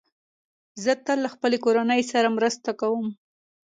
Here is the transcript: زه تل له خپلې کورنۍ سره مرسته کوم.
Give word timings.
زه 0.83 0.91
تل 1.05 1.17
له 1.25 1.29
خپلې 1.35 1.57
کورنۍ 1.65 2.01
سره 2.11 2.27
مرسته 2.37 2.69
کوم. 2.79 3.07